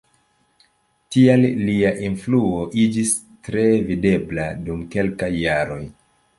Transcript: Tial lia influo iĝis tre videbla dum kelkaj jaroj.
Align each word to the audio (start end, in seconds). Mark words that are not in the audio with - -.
Tial 1.15 1.45
lia 1.67 1.91
influo 2.07 2.65
iĝis 2.85 3.13
tre 3.49 3.69
videbla 3.93 4.49
dum 4.67 4.85
kelkaj 4.97 5.33
jaroj. 5.45 5.83